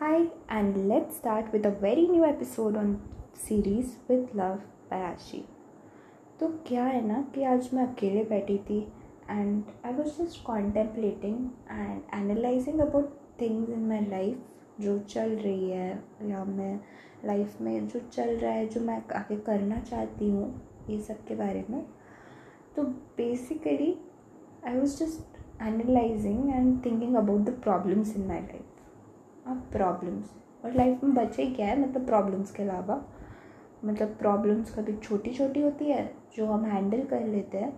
[0.00, 3.00] Hi, and let's start with a very new episode on
[3.34, 4.58] series with love
[4.90, 5.40] by आशी
[6.40, 8.78] तो क्या है ना कि आज मैं अकेले बैठी थी
[9.30, 14.44] and I was just contemplating and analysing about things in my life
[14.80, 16.80] जो चल रही है या मैं
[17.24, 21.34] लाइफ में जो चल रहा है जो मैं आगे करना चाहती हूँ ये सब के
[21.34, 21.84] बारे में।
[22.76, 22.82] तो
[23.16, 23.98] basically
[24.66, 28.75] I was just analysing and thinking about the problems in my life
[29.46, 30.30] अब प्रॉब्लम्स
[30.64, 31.88] और लाइफ में बचे क्या है?
[31.88, 33.04] मतलब प्रॉब्लम्स के अलावा।
[33.84, 37.72] मतलब प्रॉब्लम्स कभी छोटी छोटी होती है, जो हम हैंडल कर लेते हैं।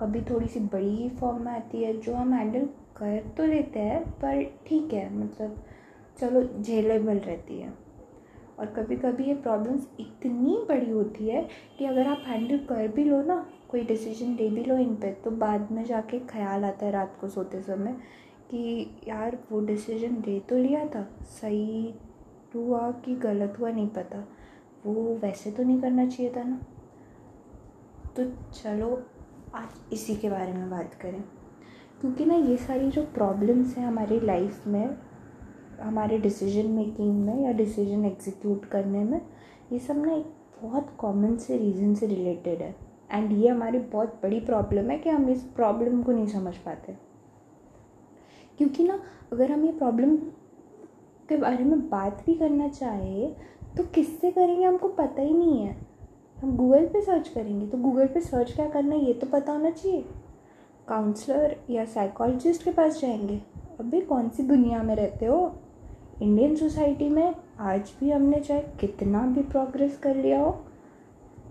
[0.00, 3.80] कभी थोड़ी सी बड़ी ही फॉर्म में आती है, जो हम हैंडल कर तो लेते
[3.80, 5.64] हैं, पर ठीक है मतलब
[6.20, 7.72] चलो झेलेबल रहती है।
[8.58, 13.04] और कभी कभी ये प्रॉब्लम्स इतनी बड़ी होती है कि अगर आप हैंडल कर भी
[13.04, 16.86] लो ना, कोई डिसीज़न ले भी लो इन पर तो बाद में जाके ख्याल आता
[16.86, 17.96] है रात को सोते समय
[18.50, 21.94] कि यार वो डिसीज़न ले तो लिया था। सही
[22.54, 24.28] हुआ कि गलत हुआ नहीं पता।
[24.86, 26.60] वो वैसे तो नहीं करना चाहिए था ना।
[28.16, 29.06] तो चलो,
[29.54, 31.24] आज इसी के बारे में बात करें।
[32.00, 34.98] क्योंकि ना ये सारी जो प्रॉब्लम्स हैं हमारी लाइफ में,
[35.80, 39.20] हमारे डिसीज़न मेकिंग में या डिसीज़न एग्जीक्यूट करने में,
[39.72, 40.26] ये सब ना एक
[40.62, 42.76] बहुत कॉमन से रीज़न से रिलेटेड है।
[43.10, 47.05] एंड ये हमारी बहुत बड़ी प्रॉब्लम है कि हम इस प्रॉब्लम को नहीं समझ पाते।
[48.58, 48.98] क्योंकि ना,
[49.32, 50.16] अगर हम ये प्रॉब्लम
[51.28, 53.26] के बारे में बात भी करना चाहे
[53.76, 55.76] तो किससे करेंगे हमको पता ही नहीं है।
[56.36, 59.52] हम गूगल पे सर्च करेंगे तो गूगल पे सर्च क्या करना है, ये तो पता
[59.52, 60.04] होना चाहिए।
[60.88, 63.40] काउंसलर या साइकोलॉजिस्ट के पास जाएँगे।
[63.80, 65.54] अभी कौन सी दुनिया में रहते हो?
[66.22, 70.50] इंडियन सोसाइटी में आज भी हमने चाहे कितना भी प्रोग्रेस कर लिया हो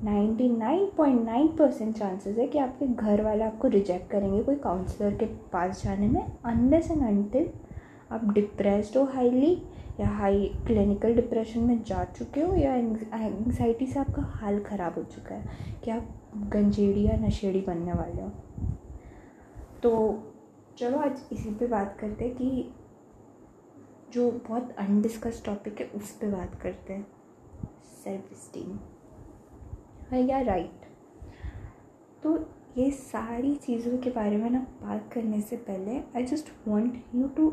[0.03, 4.55] ninety nine point nine percent chances है कि आपके घर वाले आपको रिजेक्ट करेंगे कोई
[4.55, 7.49] काउंसलर के पास जाने में अनलेस एंड अनटिल
[8.11, 9.51] आप डिप्रेस्ड हो हाईली
[9.99, 15.03] या हाई क्लिनिकल डिप्रेशन में जा चुके हो या एंगजाइटी से आपका हाल ख़राब हो
[15.03, 16.07] चुका है कि आप
[16.53, 18.29] गंजेड़ी या नशेड़ी बनने वाले हो।
[19.83, 19.91] तो
[20.77, 22.73] चलो आज इसी पे बात करते हैं कि
[24.13, 27.07] जो बहुत अनडिस्कस टॉपिक है उस पर बात करते हैं।
[28.03, 28.77] सेल्फ इस्टीम
[30.13, 30.83] या राइट
[32.23, 32.37] तो
[32.77, 37.27] ये सारी चीज़ों के बारे में ना बात करने से पहले I just want you
[37.37, 37.51] to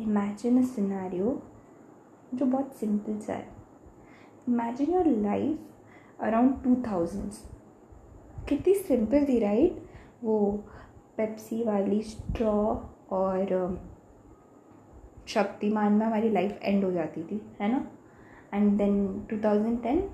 [0.00, 1.40] imagine a scenario
[2.34, 3.46] जो बहुत सिंपल सा है।
[4.48, 7.42] Imagine your life around two thousands
[8.48, 9.82] कितनी सिंपल थी राइट
[10.24, 10.38] वो
[11.16, 12.54] पेप्सी वाली स्ट्रॉ
[13.12, 13.78] और
[15.28, 17.86] शक्तिमान में हमारी लाइफ एंड हो जाती थी, है ना?
[18.54, 20.08] And then two thousand ten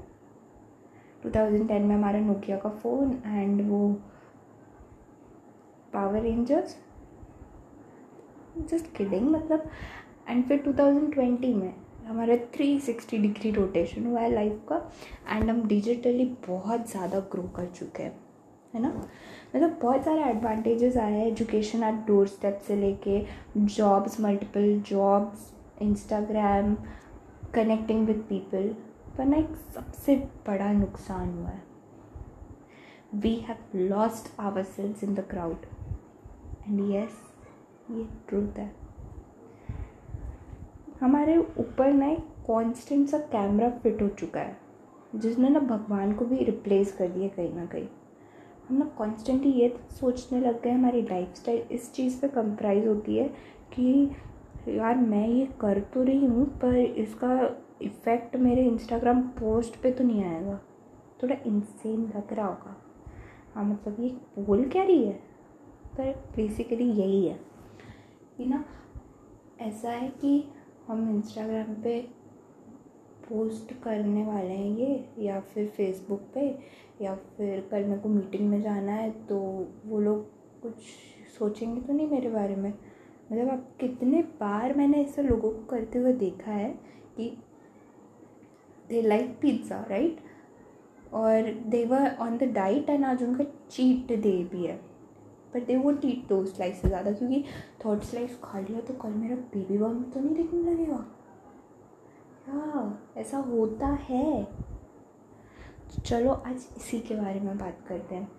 [1.27, 3.89] 2010 में हमारा नोकिया का फ़ोन एंड वो
[5.93, 6.77] पावर रेंजर्स
[8.71, 9.69] जस्ट किडिंग मतलब.
[10.29, 11.73] एंड फिर 2020 में
[12.07, 14.77] हमारा 360 डिग्री रोटेशन हुआ है लाइफ का.
[15.29, 18.17] एंड हम डिजिटली बहुत ज़्यादा ग्रो कर चुके हैं,
[18.75, 18.89] है ना?
[19.55, 23.21] मतलब बहुत सारे एडवांटेजेस आए हैं एजुकेशन एट डोर स्टेप से लेके
[23.57, 25.53] jobs multiple jobs
[25.83, 26.75] Instagram
[27.55, 28.75] connecting with people
[29.19, 30.17] पर ना एक सबसे
[30.47, 31.63] बड़ा नुकसान हुआ है।
[33.15, 35.67] We have lost our selves in the crowd
[36.69, 37.21] and yes
[37.91, 38.71] ये ट्रूथ है।
[41.01, 44.57] हमारे ऊपर ना एक कॉन्स्टेंट सा कैमरा फिट हो चुका है,
[45.15, 47.87] जिसने ना भगवान को भी रिप्लेस कर दिया कहीं ना कहीं।
[48.69, 53.17] हम ना कॉन्स्टेंटली ये सोचने लग गए हमारी लाइफ स्टाइल इस चीज़ पे कंप्राइज होती
[53.17, 53.29] है
[53.73, 54.11] कि
[54.69, 60.05] यार मैं ये कर तो रही हूँ, पर इसका इफ़ेक्ट मेरे इंस्टाग्राम पोस्ट पे तो
[60.05, 60.61] नहीं आएगा।
[61.23, 62.77] थोड़ा इंसेन लग रहा होगा।
[63.55, 64.09] हाँ मतलब ये
[64.43, 65.13] बोल क्या रही है?
[65.97, 67.41] पर बेसिकली यही है।
[68.37, 68.65] कि ना,
[69.61, 70.49] ऐसा है कि
[70.89, 72.01] हम इंस्टाग्राम पे
[73.29, 76.59] पोस्ट करने वाले हैं ये, या फिर फेसबुक पे,
[77.03, 80.27] या फिर कल मेरे को मीटिंग में जाना है तो वो लोग
[80.63, 80.75] कुछ
[81.39, 82.73] सोचेंगे तो नहीं मेरे बारे में?
[83.31, 86.69] मतलब आप कितने बार मैंने ऐसे लोगों को करते हुए देखा है
[87.17, 87.37] कि
[88.89, 90.21] दे लाइक पिज़्ज़ा राइट
[91.15, 94.77] और they were on the diet and आज उनका चीट डे भी है।
[95.55, 97.43] पर दे वोट ईट दो स्लाइस से ज़्यादा क्योंकि
[97.85, 101.05] थर्ड स्लाइस खा लिया तो कल मेरा बेबी बम तो नहीं दिखने लगेगा।
[102.47, 104.47] हाँ ऐसा होता है।
[105.97, 108.31] चलो आज इसी के बारे में बात करते हैं।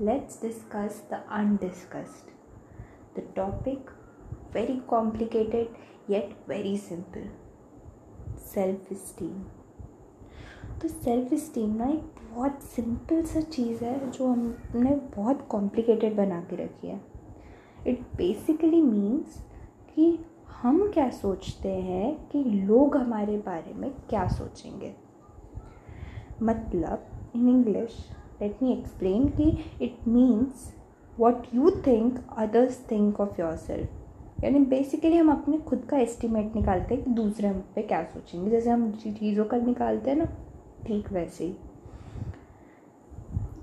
[0.00, 2.30] Let's discuss the undiscussed
[3.16, 3.90] the topic
[4.54, 7.28] very complicated yet very simple
[8.38, 9.42] self esteem
[10.80, 16.40] तो सेल्फ इस्टीम ना एक बहुत सिंपल सा चीज़ है, जो हमने बहुत कॉम्प्लिकेटेड बना
[16.40, 17.00] के रखी है।
[17.86, 19.38] इट बेसिकली मीन्स
[19.94, 20.18] कि
[20.62, 24.94] हम क्या सोचते हैं, कि लोग हमारे बारे में क्या सोचेंगे।
[26.42, 27.06] मतलब
[27.36, 27.98] in English
[28.42, 29.50] let me explain कि
[29.82, 30.72] it means
[31.18, 34.01] what you think others think of yourself
[34.44, 38.50] यानी बेसिकली हम अपने खुद का एस्टिमेट निकालते हैं कि दूसरे हम पे क्या सोचेंगे।
[38.50, 40.24] जैसे हम चीज़ों का निकालते हैं ना,
[40.86, 41.56] ठीक वैसे ही।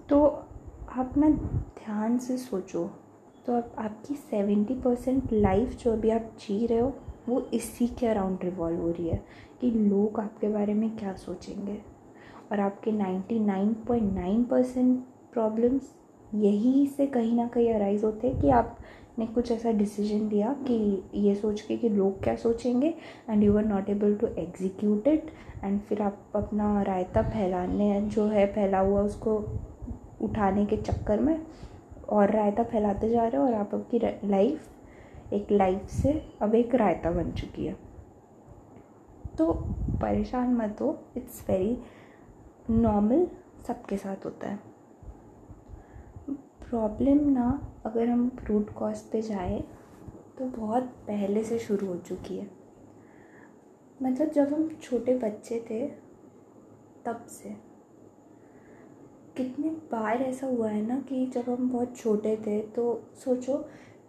[0.10, 0.24] तो
[0.92, 2.90] आप ना ध्यान से सोचो
[3.46, 6.94] तो आप, आपकी सेवेंटी परसेंट लाइफ जो अभी आप जी रहे हो,
[7.30, 9.24] वो इसी के अराउंड रिवॉल्व हो रही है
[9.62, 11.78] कि लोग आपके बारे में क्या सोचेंगे।
[12.52, 15.00] और आपके ninety nine point nine percent
[15.34, 15.94] problems
[16.34, 18.50] यही से कहीं ना कहीं अराइज होते हैं कि
[19.19, 20.75] आपने कुछ ऐसा डिसीज़न लिया कि
[21.16, 22.94] ये सोच के कि लोग क्या सोचेंगे?
[23.30, 25.31] And you are not able to execute it
[25.63, 29.36] and फिर आप अपना रायता फैलाने जो है, फैला हुआ उसको
[30.21, 31.42] उठाने के चक्कर में
[32.10, 34.00] और रायता फैलाते जा रहे हो और आप आपकी
[34.30, 37.75] लाइफ एक लाइफ से अब एक रायता बन चुकी है।
[39.38, 39.51] तो
[40.01, 41.77] परेशान मत हो इट्स वेरी
[42.69, 43.27] नॉर्मल
[43.68, 44.60] सबके साथ होता है।
[46.69, 47.45] प्रॉब्लम ना
[47.86, 49.60] अगर हम रूट कॉज पे जाए
[50.38, 52.50] तो बहुत पहले से शुरू हो चुकी है।
[54.01, 55.88] मतलब जब हम छोटे बच्चे थे,
[57.06, 57.50] तब से।
[59.38, 63.57] कितने बार ऐसा हुआ है ना कि जब हम बहुत छोटे थे तो सोचो,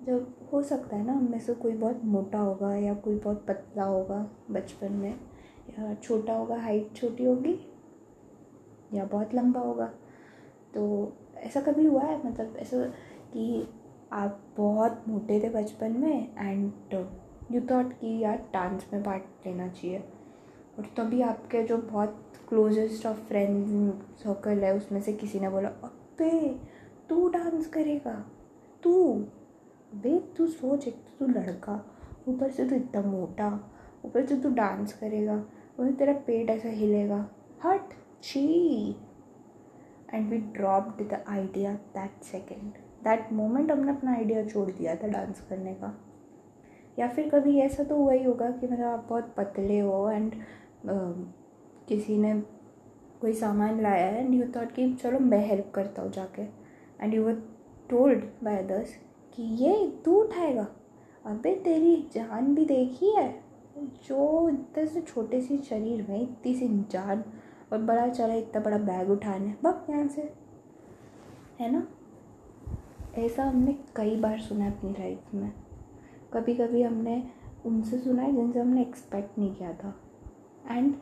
[0.03, 3.85] जब हो सकता है ना हम से कोई बहुत मोटा होगा या कोई बहुत पतला
[3.85, 4.19] होगा
[4.51, 5.15] बचपन में,
[5.71, 7.59] या छोटा होगा, हाइट छोटी होगी,
[8.93, 9.87] या बहुत लंबा होगा
[10.75, 12.27] तो ऐसा कभी हुआ है?
[12.27, 12.85] मतलब ऐसा
[13.33, 13.69] कि
[14.13, 16.73] आप बहुत मोटे थे बचपन में एंड
[17.53, 19.99] यू थॉट कि यार डांस में पार्ट लेना चाहिए।
[20.79, 25.69] और तभी आपके जो बहुत क्लोजेस्ट ऑफ़ फ्रेंड सर्कल है, उसमें से किसी ने बोला,
[25.69, 26.61] अबे,
[27.09, 28.31] तू डांस करेगा?
[28.83, 29.15] तू?
[29.95, 31.97] बे तू सोच, एक तो तू लड़का,
[32.29, 33.73] ऊपर से तू इतना मोटा,
[34.05, 35.45] ऊपर से तू डांस करेगा,
[35.81, 37.29] और तेरा पेट ऐसा हिलेगा।
[37.65, 37.83] हट,
[38.23, 38.97] छी!
[40.15, 42.73] And we dropped the idea that second
[43.05, 45.93] that moment हमने अपना आइडिया छोड़ दिया था डांस करने का।
[46.99, 50.33] या फिर कभी ऐसा तो हुआ ही होगा कि मतलब आप बहुत पतले हो एंड
[51.89, 52.35] किसी ने
[53.21, 56.43] कोई सामान लाया है एंड यू थॉट कि चलो मैं हेल्प करता हूँ जाके।
[57.01, 57.43] And you were
[57.91, 58.95] told by others
[59.35, 60.67] कि ये तू उठाएगा।
[61.27, 63.29] अबे तेरी जान भी देखी है।
[64.07, 67.25] जो इतने से छोटे सी शरीर में इतनी सी जान
[67.73, 70.33] और बड़ा चला, इतना बड़ा बैग उठाने। बक यहाँ से।
[71.61, 71.87] है ना?
[73.19, 75.53] ऐसा हमने कई बार सुना है अपनी लाइफ में।
[76.33, 77.25] कभी कभी हमने
[77.67, 79.95] उनसे सुना है जिनसे हमने एक्सपेक्ट नहीं किया था।
[80.71, 80.95] एंड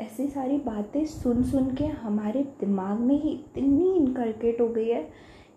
[0.00, 5.10] ऐसी सारी बातें सुन सुन के हमारे दिमाग में ही इतनी इनकलकेट हो गई है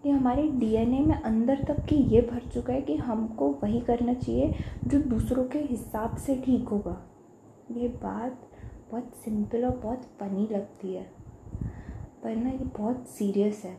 [0.03, 4.13] कि हमारे डीएनए में अंदर तक कि ये भर चुका है कि हमको वही करना
[4.13, 4.53] चाहिए
[4.87, 7.11] जो दूसरों के हिसाब से ठीक होगा।
[7.71, 8.41] ये बात
[8.95, 11.11] बहुत सिंपल और बहुत फ़नी लगती है।
[12.23, 13.77] पर ना ये बहुत सीरियस है।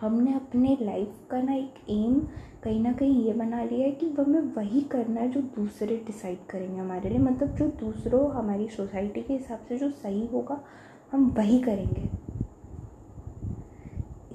[0.00, 2.28] हमने अपने लाइफ का ना एक एम
[2.62, 6.46] कहीं ना कहीं ये बना लिया है कि हमें वही करना है जो दूसरे डिसाइड
[6.46, 10.64] करेंगे हमारे लिए। मतलब जो दूसरों, हमारी सोसाइटी के हिसाब से जो सही होगा,
[11.12, 12.10] हम वही करेंगे।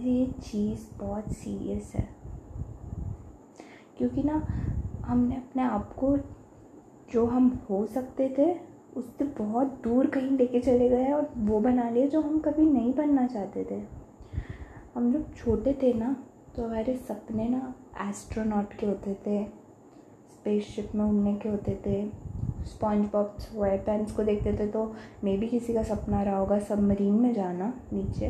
[0.10, 2.10] ये चीज़ बहुत सीरियस है।
[3.98, 4.48] क्योंकि ना
[5.06, 6.18] हमने अपने आप को
[7.12, 11.90] जो हम हो सकते थे उससे बहुत दूर कहीं लेके चले गए और वो बना
[11.90, 13.82] लिए जो हम कभी नहीं बनना चाहते थे।
[14.96, 16.16] हम जब छोटे थे ना
[16.56, 19.44] तो हमारे सपने ना एस्ट्रोनॉट के होते थे
[20.32, 22.04] स्पेसशिप में उड़ने के होते थे।
[22.66, 24.84] स्पॉन्ज बॉब पेंस को देखते थे तो
[25.24, 28.28] मे भी किसी का सपना रहा होगा सबमरीन में जाना नीचे।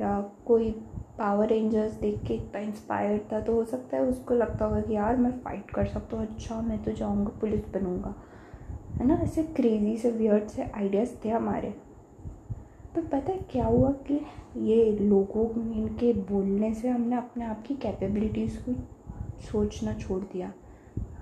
[0.00, 0.70] या कोई
[1.18, 4.94] पावर रेंजर्स देख के इतना इंस्पायर था तो हो सकता है उसको लगता होगा कि
[4.94, 8.14] यार मैं फ़ाइट कर सकता हूँ अच्छा मैं तो जाऊँगा, पुलिस बनूँगा।
[8.96, 9.14] है ना?
[9.14, 11.70] ऐसे क्रेज़ी से वियर्ड से आइडियाज़ थे हमारे।
[12.94, 14.20] पर पता है क्या हुआ कि
[14.56, 18.74] ये लोगों, इनके बोलने से हमने अपने आप की कैपेबिलिटीज़ को
[19.42, 20.52] सोचना छोड़ दिया।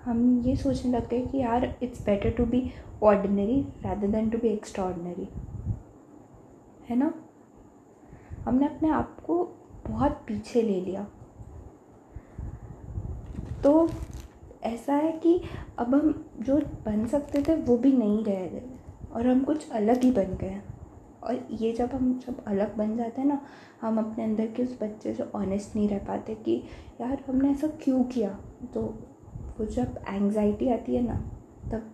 [0.04, 2.70] हम ये सोचने लग गए कि यार it's better to be
[3.02, 5.28] ordinary rather than to be extraordinary
[6.88, 7.12] है ना?
[8.44, 9.44] हमने अपने आप को
[9.88, 11.06] बहुत पीछे ले लिया।
[13.64, 13.88] तो
[14.64, 15.40] ऐसा है कि
[15.78, 18.62] अब हम जो बन सकते थे, वो भी नहीं रह गए।
[19.12, 20.61] और हम कुछ अलग ही बन गए।
[21.25, 23.40] और ये जब हम जब अलग बन जाते हैं ना,
[23.83, 26.62] हम अपने अंदर के उस बच्चे से ऑनेस्ट नहीं रह पाते कि,
[27.00, 28.30] यार, हमने ऐसा क्यों किया?
[28.75, 28.83] तो
[29.59, 31.30] वो जब एंग्जाइटी आती है ना,
[31.73, 31.90] तब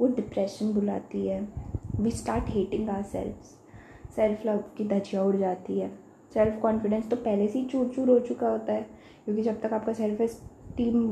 [0.00, 1.48] वो डिप्रेशन बुलाती है।
[2.00, 3.36] We start hating our self
[4.16, 5.98] self love की धजिया उड़ जाती है।
[6.34, 8.86] सेल्फ कॉन्फिडेंस तो पहले से ही चूर चूर हो चुका होता है,
[9.24, 10.20] क्योंकि जब तक आपका सेल्फ
[10.76, 11.10] टीम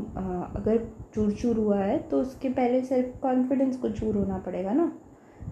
[0.56, 4.92] अगर चूर चूर हुआ है तो उसके पहले सेल्फ कॉन्फिडेंस को चूर होना पड़ेगा ना।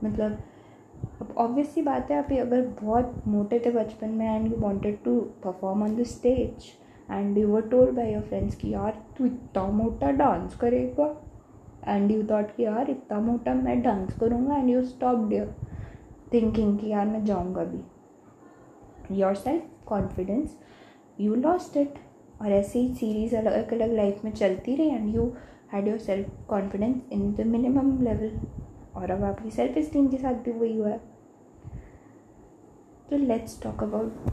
[0.04, 0.38] मतलब
[1.20, 5.02] अब ऑब्वियस सी बात है, आप अगर बहुत मोटे थे बचपन में and you wanted
[5.04, 6.64] to perform on the stage
[7.10, 11.06] and you were told by your friends कि, यार, तू इतना मोटा डांस करेगा?
[11.86, 15.54] एंड यू थॉट कि, यार, इतना मोटा मैं डांस करूँगा and you stop dear
[16.32, 17.82] thinking कि, यार, मैं जाऊँगा भी.
[19.20, 20.58] Your self confidence
[21.20, 21.94] you lost it
[22.40, 25.24] और ऐसे ही सीरीज़ अलग अलग लाइफ में चलती रही and you
[25.72, 28.38] had your self confidence in the minimum level
[28.96, 31.00] और अब आपकी सेल्फ इस्टीम के साथ भी वही हुआ है।
[33.10, 34.30] तो let's talk about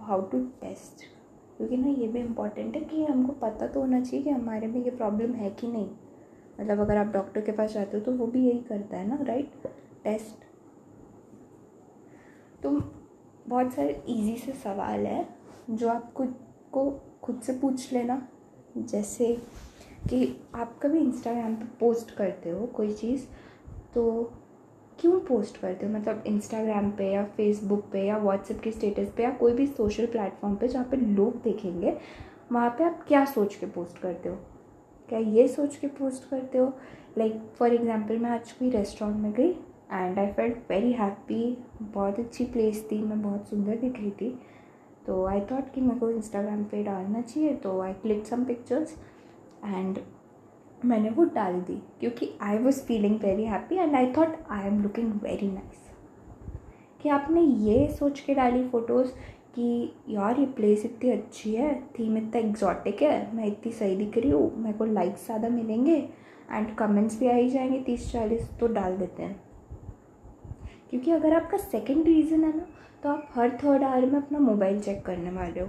[0.00, 1.04] how to test
[1.56, 4.84] क्योंकि ना ये भी इंपॉर्टेंट है कि हमको पता तो होना चाहिए कि हमारे में
[4.84, 5.88] ये प्रॉब्लम है कि नहीं।
[6.60, 9.18] मतलब अगर आप डॉक्टर के पास जाते हो तो वो भी यही करता है ना
[9.22, 9.66] राइट
[10.04, 10.44] टेस्ट
[12.62, 12.70] तो
[13.48, 15.26] बहुत सारे इजी से सवाल है
[15.70, 16.34] जो आप खुद
[16.72, 16.90] को
[17.30, 18.20] खुद से पूछ लेना।
[18.78, 19.26] जैसे
[20.08, 23.24] कि आप कभी इंस्टाग्राम पे पोस्ट करते हो कोई चीज़
[23.94, 24.22] तो
[24.98, 25.92] क्यों पोस्ट करते हो?
[25.92, 30.06] मतलब इंस्टाग्राम पे या फेसबुक पे या व्हाट्सएप के स्टेटस पे या कोई भी सोशल
[30.06, 31.96] प्लेटफॉर्म पे जहाँ पे लोग देखेंगे,
[32.52, 34.36] वहाँ पे आप क्या सोच के पोस्ट करते हो?
[35.08, 36.72] क्या ये सोच के पोस्ट करते हो?
[37.18, 39.50] लाइक फॉर एग्ज़ाम्पल मैं आज कोई रेस्टोरेंट में गई
[39.92, 44.38] and I felt very happy बहुत अच्छी प्लेस थी, मैं बहुत सुंदर दिख रही थी।
[45.10, 48.94] तो आई थॉट कि मेरे को इंस्टाग्राम पे डालना चाहिए तो I click some pictures
[49.64, 49.98] and
[50.84, 54.82] मैंने वो डाल दी, क्योंकि I was feeling very happy and I thought I am
[54.82, 55.88] looking very nice
[57.00, 59.10] कि आपने ये सोच के डाली फ़ोटोज़
[59.54, 64.18] कि यार ये प्लेस इतनी अच्छी है थीम इतना एग्जॉटिक है, मैं इतनी सही दिख
[64.18, 65.96] रही हूँ, मेरे को लाइक्स ज़्यादा मिलेंगे
[66.52, 69.40] एंड कमेंट्स भी आ ही जाएँगे तीस चालीस तो डाल देते हैं।
[70.90, 72.66] क्योंकि अगर आपका सेकंड रीज़न है ना
[73.02, 75.68] तो आप हर थर्ड आवर में अपना मोबाइल चेक करने वाले हो।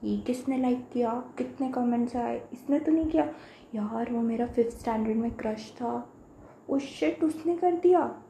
[0.00, 1.24] कि किसने लाइक किया?
[1.38, 2.48] कितने कमेंट्स आए?
[2.52, 3.24] इसने तो नहीं किया।
[3.74, 6.12] यार, वो मेरा फिफ्थ स्टैंडर्ड में क्रश था।
[6.68, 8.22] उस शिट उसने कर दिया।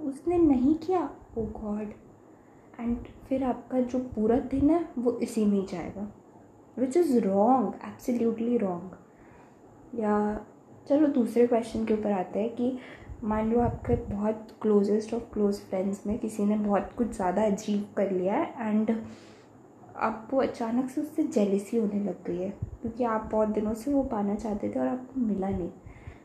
[0.00, 1.92] उसने नहीं किया। ओ गॉड
[2.80, 2.98] एंड
[3.28, 6.12] फिर आपका जो पूरा दिन है, वो इसी में ही जाएगा।
[6.78, 8.90] Which is wrong absolutely wrong
[9.94, 10.46] या
[10.88, 12.78] चलो दूसरे क्वेश्चन के ऊपर आते हैं कि
[13.24, 17.84] मान लो आपके बहुत क्लोजेस्ट ऑफ़ क्लोज फ्रेंड्स में किसी ने बहुत कुछ ज़्यादा अचीव
[17.96, 18.90] कर लिया है एंड
[19.96, 24.02] आपको अचानक से उससे जेलिसी होने लग गई है क्योंकि आप बहुत दिनों से वो
[24.02, 25.70] पाना चाहते थे और आपको मिला नहीं।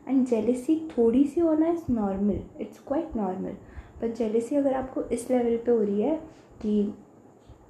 [0.08, 3.56] एंड जेलिसी थोड़ी सी होना is normal it's quite normal
[4.00, 6.16] पर जेलिसी अगर आपको इस लेवल पे हो रही है
[6.62, 6.94] कि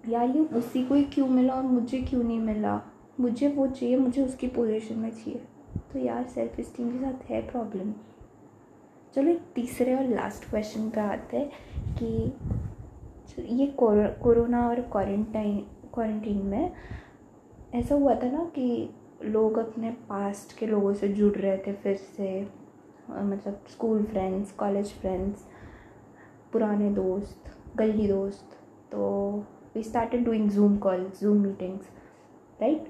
[0.09, 2.81] यार ये उसी को ही क्यों मिला और मुझे क्यों नहीं मिला?
[3.21, 5.43] मुझे वो चाहिए, मुझे उसकी पोजीशन में चाहिए।
[5.93, 7.93] तो यार सेल्फ इस्टीम के साथ है प्रॉब्लम
[9.15, 15.59] चलो एक तीसरे और लास्ट क्वेश्चन पे आते हैं कि ये कोरोना और क्वारंटाइन
[15.95, 16.73] क्वारंटीन में
[17.75, 18.89] ऐसा हुआ था ना कि
[19.25, 22.31] लोग अपने पास्ट के लोगों से जुड़ रहे थे फिर से
[23.11, 25.47] मतलब स्कूल फ्रेंड्स कॉलेज फ्रेंड्स
[26.53, 28.57] पुराने दोस्त गली दोस्त
[28.93, 29.09] तो
[29.77, 31.91] we started doing Zoom call Zoom meetings
[32.61, 32.89] right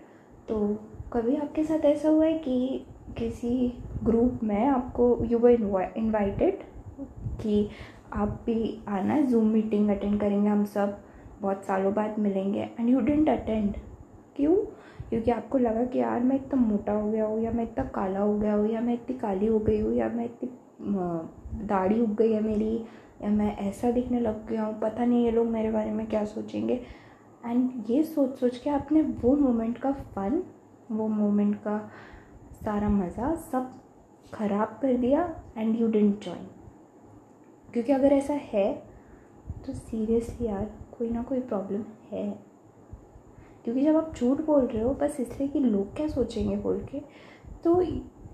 [0.48, 0.66] तो
[1.12, 2.84] कभी आपके साथ ऐसा हुआ है कि
[3.18, 3.54] किसी
[4.04, 6.62] ग्रुप में आपको यू वर इनवाइटेड
[7.42, 7.68] कि
[8.12, 10.98] आप भी आना है जूम मीटिंग अटेंड करेंगे हम सब।
[11.40, 13.74] बहुत सालों बाद मिलेंगे। एंड यू डेंट अटेंड
[14.36, 14.54] क्यों?
[15.08, 18.20] क्योंकि आपको लगा कि यार मैं इतना मोटा हो गया हूँ, या मैं इतना काला
[18.20, 20.48] हो गया हूँ, या मैं इतनी काली हो गई हूँ, या मैं इतनी
[21.66, 22.74] दाढ़ी उग गई है मेरी,
[23.22, 26.24] या मैं ऐसा दिखने लग गया हूँ। पता नहीं ये लोग मेरे बारे में क्या
[26.24, 26.80] सोचेंगे।
[27.46, 30.42] एंड ये सोच सोच के आपने वो मोमेंट का फ़न
[30.90, 31.78] वो मोमेंट का
[32.54, 33.70] सारा मज़ा सब
[34.34, 35.24] ख़राब कर दिया
[35.56, 36.46] एंड यू डेंट जॉइन
[37.72, 38.72] क्योंकि अगर ऐसा है
[39.66, 40.64] तो सीरियसली यार,
[40.98, 42.30] कोई ना कोई प्रॉब्लम है।
[43.64, 47.00] क्योंकि जब आप झूठ बोल रहे हो, बस इसलिए कि लोग क्या सोचेंगे बोल के
[47.64, 47.74] तो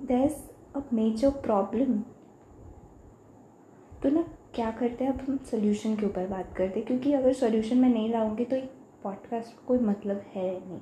[0.06, 1.98] दैस अ मेजर प्रॉब्लम
[4.02, 4.22] तो ना,
[4.54, 7.88] क्या करते हैं, अब हम सोल्यूशन के ऊपर बात करते हैं। क्योंकि अगर सोल्यूशन मैं
[7.88, 10.80] नहीं लाऊँगी तो एक पॉडकास्ट कोई मतलब है नहीं।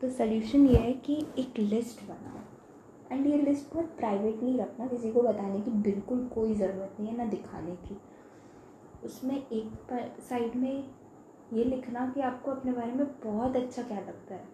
[0.00, 2.53] तो सोल्यूशन ये है कि एक लिस्ट बनाओ।
[3.14, 7.16] एंड ये लिस्ट बहुत प्राइवेटली रखना, किसी को बताने की बिल्कुल कोई ज़रूरत नहीं है,
[7.16, 7.96] ना दिखाने की।
[9.04, 10.90] उसमें एक साइड में
[11.52, 14.44] ये लिखना कि आपको अपने बारे में बहुत अच्छा क्या लगता है।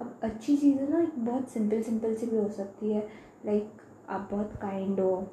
[0.00, 3.08] अब अच्छी चीज़ें ना बहुत सिंपल सिंपल सी भी हो सकती है।
[3.46, 5.28] लाइक आप बहुत काइंड हो।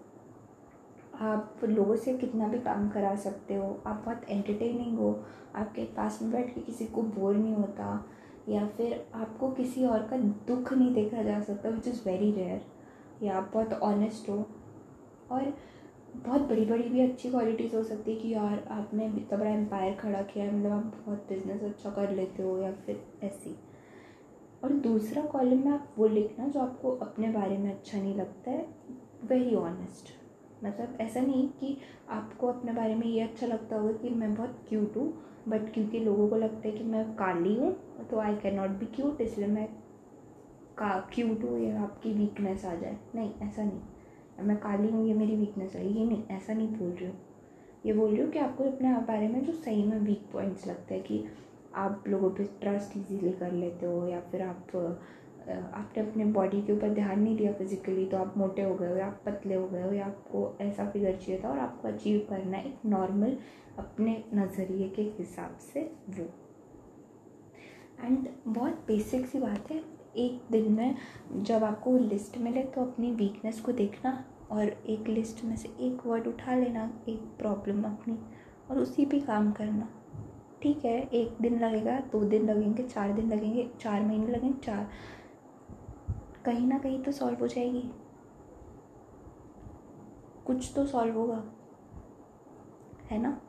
[1.22, 5.24] आप लोगों से कितना भी काम करा सकते हो। आप बहुत एंटरटेनिंग हो।
[5.56, 8.06] आपके पास में बैठ के किसी को बोर नहीं होता।
[8.50, 13.26] या फिर आपको किसी और का दुख नहीं देखा जा सकता विच इज़ वेरी रेयर
[13.26, 14.38] या आप बहुत ऑनेस्ट हो।
[15.32, 15.54] और
[16.16, 19.96] बहुत बड़ी बड़ी भी अच्छी क्वालिटीज़ हो सकती है कि यार, आपने इतना बड़ा एम्पायर
[19.96, 23.56] खड़ा किया मतलब आप बहुत बिज़नेस अच्छा कर लेते हो या फिर ऐसी।
[24.64, 28.52] और दूसरा कॉलम में आप वो लिखना जो आपको अपने बारे में अच्छा नहीं लगता
[28.52, 28.66] है
[29.24, 30.14] वेरी ऑनेस्ट
[30.64, 31.78] मतलब ऐसा नहीं कि
[32.10, 35.12] आपको अपने बारे में ये अच्छा लगता होगा कि मैं बहुत क्यूट हूँ
[35.48, 37.76] बट क्योंकि लोगों को लगता है कि मैं काली हूँ
[38.10, 39.68] तो I can not be cute इसलिए मैं
[40.78, 45.14] का क्यूट हूँ, ये आपकी वीकनेस आ जाए। नहीं, ऐसा नहीं। मैं काली हूँ, ये
[45.14, 47.16] मेरी वीकनेस है। ये नहीं, ऐसा नहीं बोल रही हूँ।
[47.86, 50.68] ये बोल रही हूँ कि आपको अपने आप बारे में जो सही में वीक पॉइंट्स
[50.68, 51.24] लगते हैं कि
[51.76, 54.72] आप लोगों पे ट्रस्ट इजीली कर लेते हो या फिर आप
[55.50, 58.96] आपने अपने बॉडी के ऊपर ध्यान नहीं दिया फिजिकली तो आप मोटे हो गए हो
[58.96, 62.26] या आप पतले हो गए हो या आपको ऐसा फिगर चाहिए था और आपको अचीव
[62.30, 63.38] करना एक नॉर्मल
[63.80, 66.30] अपने नज़रिए के हिसाब से वो।
[68.04, 69.82] एंड बहुत बेसिक सी बात है,
[70.16, 70.96] एक दिन में
[71.36, 76.06] जब आपको लिस्ट मिले तो अपनी वीकनेस को देखना और एक लिस्ट में से एक
[76.06, 78.18] वर्ड उठा लेना, एक प्रॉब्लम अपनी
[78.70, 79.90] और उसी पे काम करना।
[80.62, 84.90] ठीक है, एक दिन लगेगा, दो दिन लगेंगे, चार दिन लगेंगे, चार महीने लगेंगे, चार
[86.48, 87.92] कहीं ना कहीं तो सॉल्व हो जाएगी।
[90.46, 91.44] कुछ तो सॉल्व होगा।
[93.06, 93.42] है ना?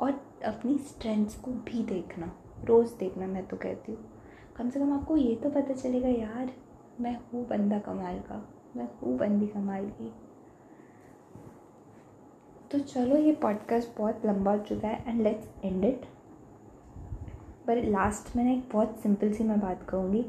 [0.00, 0.10] और
[0.44, 2.32] अपनी स्ट्रेंथ्स को भी देखना।
[2.64, 4.10] रोज़ देखना, मैं तो कहती हूँ।
[4.56, 6.52] कम से कम आपको ये तो पता चलेगा, यार,
[7.00, 10.12] मैं हूँ बंदा कमाल का। मैं हूँ बंदी कमाल की।
[12.70, 16.04] तो चलो, ये पॉडकास्ट बहुत लंबा हो चुका है एंड लेट्स एंड इट
[17.66, 20.22] पर लास्ट में ना एक बहुत सिंपल सी मैं बात कहूँगी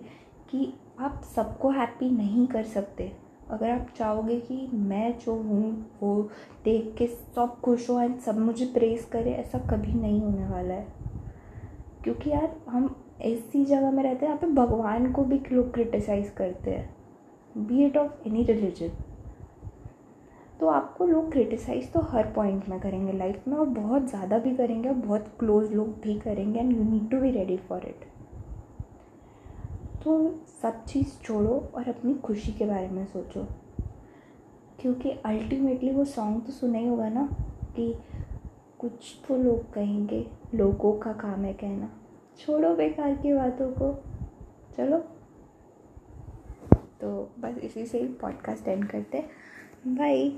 [0.49, 3.11] कि आप सबको हैप्पी नहीं कर सकते।
[3.51, 6.21] अगर आप चाहोगे कि मैं जो हूँ, वो
[6.65, 10.73] देख के सब खुश हो एंड सब मुझे प्रेस करे, ऐसा कभी नहीं होने वाला
[10.73, 10.87] है।
[12.03, 16.31] क्योंकि यार, हम ऐसी जगह में रहते हैं यहाँ पे भगवान को भी लोग क्रिटिसाइज़
[16.31, 18.91] करते हैं। Be it of any religion
[20.59, 24.55] तो आपको लोग क्रिटिसाइज़ तो हर पॉइंट में करेंगे लाइफ में और बहुत ज़्यादा भी
[24.55, 28.05] करेंगे और बहुत क्लोज लोग भी करेंगे and you need to be ready for it
[30.07, 33.47] तो सब चीज़ छोड़ो और अपनी खुशी के बारे में सोचो।
[34.79, 37.29] क्योंकि अल्टीमेटली वो सॉन्ग तो सुना ही होगा ना,
[37.75, 37.95] कि
[38.79, 38.91] कुछ
[39.27, 41.89] तो लोग कहेंगे, लोगों का काम है कहना।
[42.39, 44.03] छोड़ो बेकार की बातों को।
[44.77, 44.97] चलो।
[47.01, 49.29] तो बस इसी से ही पॉडकास्ट एंड करते हैं।
[49.87, 50.29] बाय